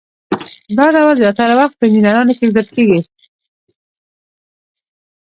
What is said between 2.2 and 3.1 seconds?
کې لیدل کیږي.